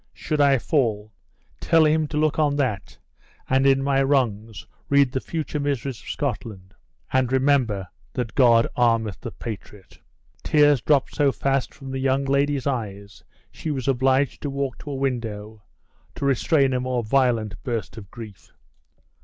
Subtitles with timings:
[0.13, 1.13] Should I fall,
[1.59, 2.97] tell him to look on that,
[3.47, 6.73] and in my wrongs read the future miseries of Scotland;
[7.13, 9.99] and remember, that God armeth the patriot!"
[10.41, 14.89] Tears dropped so fast from the young lady's eyes, she was obliged to walk to
[14.89, 15.61] a window,
[16.15, 18.51] to restrain a more violent burst of grief.